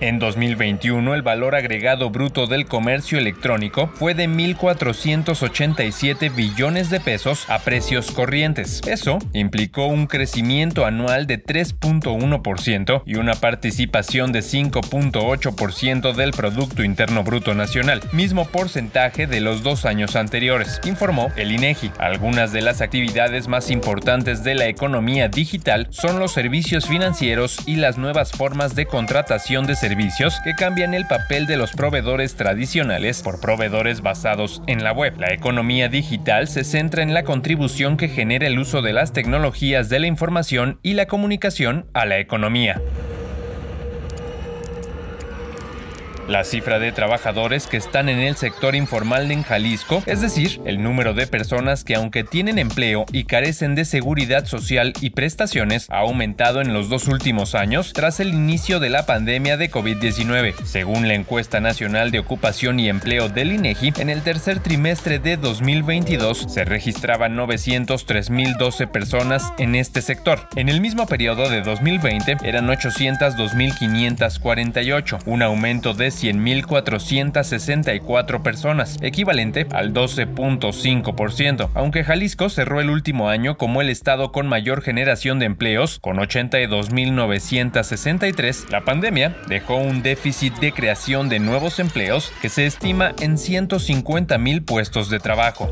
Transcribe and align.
En 0.00 0.20
2021, 0.20 1.12
el 1.12 1.22
valor 1.22 1.56
agregado 1.56 2.10
bruto 2.10 2.46
del 2.46 2.66
comercio 2.66 3.18
electrónico 3.18 3.90
fue 3.94 4.14
de 4.14 4.28
1.487 4.28 6.32
billones 6.32 6.88
de 6.88 7.00
pesos 7.00 7.50
a 7.50 7.58
precios 7.58 8.12
corrientes. 8.12 8.80
Eso 8.86 9.18
implicó 9.32 9.86
un 9.86 10.06
crecimiento 10.06 10.86
anual 10.86 11.26
de 11.26 11.42
3.1% 11.42 13.02
y 13.06 13.16
una 13.16 13.34
participación 13.34 14.30
de 14.30 14.38
5.8% 14.38 16.14
del 16.14 16.30
Producto 16.30 16.84
Interno 16.84 17.24
Bruto 17.24 17.56
Nacional, 17.56 18.00
mismo 18.12 18.44
porcentaje 18.44 19.26
de 19.26 19.40
los 19.40 19.64
dos 19.64 19.84
años 19.84 20.14
anteriores, 20.14 20.80
informó 20.84 21.32
el 21.34 21.50
INEGI. 21.50 21.90
Algunas 21.98 22.52
de 22.52 22.62
las 22.62 22.82
actividades 22.82 23.48
más 23.48 23.68
importantes 23.68 24.44
de 24.44 24.54
la 24.54 24.68
economía 24.68 25.28
digital 25.28 25.88
son 25.90 26.20
los 26.20 26.30
servicios 26.30 26.86
financieros 26.86 27.58
y 27.66 27.74
las 27.76 27.98
nuevas 27.98 28.30
formas 28.30 28.76
de 28.76 28.86
contratación 28.86 29.66
de 29.66 29.74
servicios 29.74 29.87
servicios 29.88 30.38
que 30.44 30.54
cambian 30.54 30.92
el 30.92 31.06
papel 31.06 31.46
de 31.46 31.56
los 31.56 31.72
proveedores 31.72 32.36
tradicionales 32.36 33.22
por 33.22 33.40
proveedores 33.40 34.02
basados 34.02 34.60
en 34.66 34.84
la 34.84 34.92
web. 34.92 35.14
La 35.18 35.32
economía 35.32 35.88
digital 35.88 36.46
se 36.46 36.62
centra 36.62 37.02
en 37.02 37.14
la 37.14 37.22
contribución 37.22 37.96
que 37.96 38.08
genera 38.08 38.46
el 38.46 38.58
uso 38.58 38.82
de 38.82 38.92
las 38.92 39.14
tecnologías 39.14 39.88
de 39.88 40.00
la 40.00 40.06
información 40.06 40.78
y 40.82 40.92
la 40.92 41.06
comunicación 41.06 41.86
a 41.94 42.04
la 42.04 42.18
economía. 42.18 42.82
La 46.28 46.44
cifra 46.44 46.78
de 46.78 46.92
trabajadores 46.92 47.66
que 47.66 47.78
están 47.78 48.10
en 48.10 48.18
el 48.18 48.36
sector 48.36 48.74
informal 48.74 49.30
en 49.30 49.42
Jalisco, 49.42 50.02
es 50.04 50.20
decir, 50.20 50.60
el 50.66 50.82
número 50.82 51.14
de 51.14 51.26
personas 51.26 51.84
que 51.84 51.94
aunque 51.94 52.22
tienen 52.22 52.58
empleo 52.58 53.06
y 53.12 53.24
carecen 53.24 53.74
de 53.74 53.86
seguridad 53.86 54.44
social 54.44 54.92
y 55.00 55.08
prestaciones, 55.10 55.86
ha 55.88 56.00
aumentado 56.00 56.60
en 56.60 56.74
los 56.74 56.90
dos 56.90 57.08
últimos 57.08 57.54
años 57.54 57.94
tras 57.94 58.20
el 58.20 58.34
inicio 58.34 58.78
de 58.78 58.90
la 58.90 59.06
pandemia 59.06 59.56
de 59.56 59.70
COVID-19. 59.70 60.54
Según 60.64 61.08
la 61.08 61.14
encuesta 61.14 61.60
nacional 61.60 62.10
de 62.10 62.18
ocupación 62.18 62.78
y 62.78 62.90
empleo 62.90 63.30
del 63.30 63.52
INEGI, 63.52 63.94
en 63.96 64.10
el 64.10 64.20
tercer 64.20 64.60
trimestre 64.60 65.18
de 65.18 65.38
2022 65.38 66.52
se 66.52 66.66
registraban 66.66 67.38
903.012 67.38 68.90
personas 68.90 69.50
en 69.56 69.74
este 69.74 70.02
sector. 70.02 70.46
En 70.56 70.68
el 70.68 70.82
mismo 70.82 71.06
periodo 71.06 71.48
de 71.48 71.62
2020 71.62 72.36
eran 72.44 72.68
802.548, 72.68 75.20
un 75.24 75.42
aumento 75.42 75.94
de 75.94 76.17
100.464 76.22 78.42
personas, 78.42 78.98
equivalente 79.02 79.66
al 79.72 79.94
12.5%, 79.94 81.70
aunque 81.74 82.04
Jalisco 82.04 82.48
cerró 82.48 82.80
el 82.80 82.88
último 82.90 83.28
año 83.28 83.56
como 83.56 83.80
el 83.80 83.88
estado 83.88 84.32
con 84.32 84.48
mayor 84.48 84.82
generación 84.82 85.38
de 85.38 85.46
empleos, 85.46 86.00
con 86.00 86.16
82.963, 86.16 88.68
la 88.70 88.84
pandemia 88.84 89.36
dejó 89.48 89.76
un 89.76 90.02
déficit 90.02 90.56
de 90.56 90.72
creación 90.72 91.28
de 91.28 91.38
nuevos 91.38 91.78
empleos 91.78 92.32
que 92.40 92.48
se 92.48 92.66
estima 92.66 93.14
en 93.20 93.36
150.000 93.36 94.64
puestos 94.64 95.10
de 95.10 95.20
trabajo. 95.20 95.70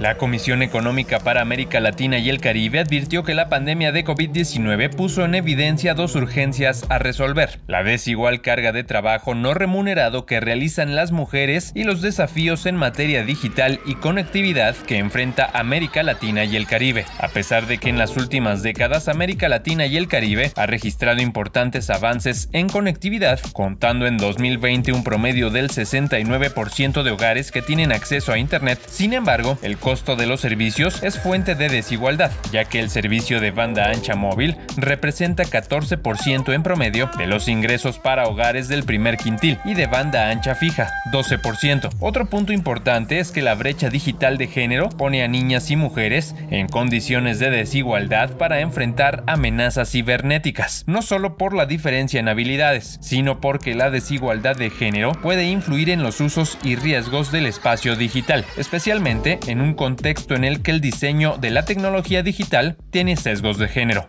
La 0.01 0.17
Comisión 0.17 0.63
Económica 0.63 1.19
para 1.19 1.41
América 1.41 1.81
Latina 1.81 2.19
y 2.19 2.29
el 2.29 2.41
Caribe 2.41 2.79
advirtió 2.79 3.25
que 3.25 3.35
la 3.35 3.49
pandemia 3.49 3.91
de 3.91 4.05
COVID-19 4.05 4.95
puso 4.95 5.25
en 5.25 5.35
evidencia 5.35 5.95
dos 5.95 6.15
urgencias 6.15 6.87
a 6.89 6.99
resolver, 6.99 7.59
la 7.67 7.83
desigual 7.83 8.41
carga 8.41 8.71
de 8.71 8.85
trabajo 8.85 9.35
no 9.35 9.55
remunerado 9.55 10.25
que 10.25 10.39
realizan 10.39 10.95
las 10.95 11.11
mujeres 11.11 11.73
y 11.75 11.83
los 11.83 12.01
desafíos 12.01 12.67
en 12.67 12.77
materia 12.77 13.25
digital 13.25 13.81
y 13.87 13.97
conectividad 13.97 14.77
que 14.77 14.99
enfrenta 14.99 15.51
América 15.53 16.05
Latina 16.05 16.45
y 16.45 16.55
el 16.55 16.69
Caribe. 16.69 17.05
A 17.19 17.27
pesar 17.27 17.67
de 17.67 17.79
que 17.79 17.89
en 17.89 17.99
las 17.99 18.17
últimas 18.17 18.63
décadas 18.63 19.09
América 19.09 19.49
Latina 19.49 19.87
y 19.87 19.97
el 19.97 20.07
Caribe 20.07 20.53
ha 20.55 20.67
registrado 20.67 21.21
importantes 21.21 21.91
avances 21.91 22.49
en 22.53 22.69
conectividad, 22.69 23.41
contando 23.53 24.07
en 24.07 24.17
2020 24.17 24.93
un 24.93 25.03
promedio 25.03 25.51
del 25.51 25.71
69% 25.71 27.03
de 27.03 27.11
hogares 27.11 27.51
que 27.51 27.63
tienen 27.63 27.91
acceso 27.91 28.33
a 28.33 28.39
Internet, 28.39 28.79
sin 28.87 29.13
embargo, 29.13 29.59
el 29.63 29.77
costo 29.89 30.17
de 30.17 30.27
los 30.27 30.43
servicios 30.43 31.03
es 31.03 31.19
fuente 31.19 31.55
de 31.55 31.71
desigualdad, 31.71 32.31
ya 32.53 32.67
que 32.67 32.79
el 32.79 32.91
servicio 32.91 33.41
de 33.41 33.53
banda 33.53 33.89
ancha 33.89 34.17
móvil 34.17 34.55
representa 34.77 35.45
14% 35.45 36.53
en 36.53 36.63
promedio 36.63 37.11
de 37.17 37.27
los 37.27 37.49
ingresos 37.49 37.99
para 37.99 38.27
hogares 38.27 38.69
del 38.69 38.85
primer 38.85 39.17
quintil 39.17 39.59
y 39.65 39.73
de 39.73 39.87
banda 39.87 40.29
ancha 40.29 40.55
fija, 40.55 40.91
12%. 41.11 41.89
Otro 42.01 42.27
punto 42.27 42.53
importante 42.53 43.19
es 43.19 43.31
que 43.31 43.41
la 43.41 43.55
brecha 43.55 43.89
digital 43.89 44.37
de 44.37 44.49
género 44.49 44.91
pone 44.91 45.23
a 45.23 45.29
niñas 45.29 45.71
y 45.71 45.77
mujeres 45.77 46.35
en 46.51 46.69
condiciones 46.69 47.39
de 47.39 47.49
desigualdad 47.49 48.33
para 48.37 48.61
enfrentar 48.61 49.25
amenazas 49.27 49.91
cibernéticas, 49.91 50.85
no 50.87 51.01
solo 51.01 51.39
por 51.39 51.55
la 51.55 51.65
diferencia 51.65 52.21
en 52.21 52.29
habilidades, 52.29 52.99
sino 53.01 53.41
porque 53.41 53.75
la 53.75 53.89
desigualdad 53.89 54.55
de 54.55 54.69
género 54.69 55.13
puede 55.13 55.49
influir 55.49 55.89
en 55.89 56.03
los 56.03 56.21
usos 56.21 56.59
y 56.63 56.77
riesgos 56.77 57.33
del 57.33 57.47
espacio 57.47 57.97
digital, 57.97 58.45
especialmente 58.59 59.41
en 59.47 59.63
un 59.63 59.78
contexto 59.79 60.35
en 60.35 60.45
el 60.45 60.61
que 60.61 60.73
el 60.73 60.83
diseño 60.83 61.39
de 61.39 61.51
la 61.51 61.65
tecnología 61.65 62.23
digital 62.23 62.77
tiene 62.91 63.17
sesgos 63.17 63.57
de 63.57 63.69
género. 63.69 64.05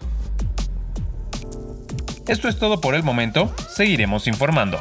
Esto 2.27 2.49
es 2.49 2.59
todo 2.59 2.81
por 2.81 2.95
el 2.95 3.03
momento, 3.03 3.55
seguiremos 3.69 4.27
informando. 4.27 4.79